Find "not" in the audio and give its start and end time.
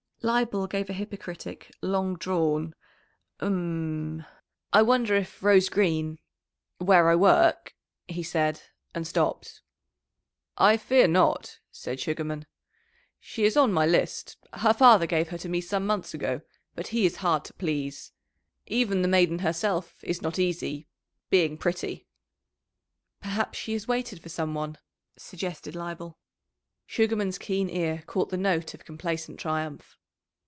11.07-11.57, 20.21-20.37